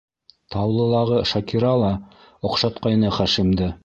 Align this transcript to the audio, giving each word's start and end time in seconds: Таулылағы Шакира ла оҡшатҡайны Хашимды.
Таулылағы 0.53 1.19
Шакира 1.31 1.73
ла 1.81 1.91
оҡшатҡайны 2.49 3.13
Хашимды. 3.19 3.71